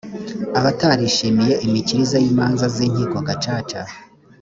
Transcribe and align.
abatarishimiye 0.59 1.53
imikirize 1.65 2.17
y 2.23 2.27
imanza 2.31 2.65
z 2.75 2.77
inkiko 2.85 3.17
gacaca 3.27 3.81